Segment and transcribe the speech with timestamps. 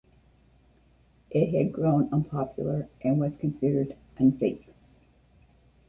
[1.29, 4.65] It had grown unpopular and was considered unsafe.